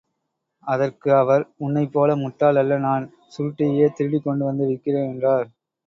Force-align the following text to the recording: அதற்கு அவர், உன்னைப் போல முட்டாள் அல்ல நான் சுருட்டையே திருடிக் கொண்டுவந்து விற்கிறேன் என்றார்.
அதற்கு 0.67 1.09
அவர், 1.15 1.43
உன்னைப் 1.57 1.93
போல 1.93 2.15
முட்டாள் 2.15 2.55
அல்ல 2.55 2.79
நான் 2.79 3.05
சுருட்டையே 3.29 3.87
திருடிக் 3.93 4.23
கொண்டுவந்து 4.23 4.65
விற்கிறேன் 4.67 5.11
என்றார். 5.11 5.47